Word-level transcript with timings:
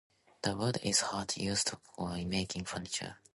The 0.41 0.57
wood 0.57 0.79
is 0.81 1.01
hard, 1.01 1.37
used 1.37 1.73
for 1.95 2.17
making 2.25 2.65
furniture. 2.65 3.17